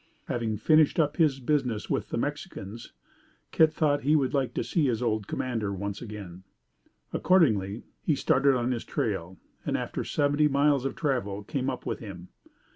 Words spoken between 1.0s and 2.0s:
his business